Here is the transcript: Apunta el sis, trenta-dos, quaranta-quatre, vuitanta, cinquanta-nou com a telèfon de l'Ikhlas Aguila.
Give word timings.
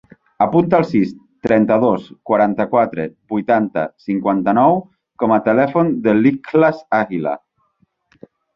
Apunta 0.43 0.77
el 0.83 0.85
sis, 0.91 1.09
trenta-dos, 1.47 2.07
quaranta-quatre, 2.29 3.05
vuitanta, 3.35 3.85
cinquanta-nou 4.07 4.81
com 5.25 5.37
a 5.39 5.39
telèfon 5.51 5.95
de 6.09 6.19
l'Ikhlas 6.23 6.83
Aguila. 7.05 7.39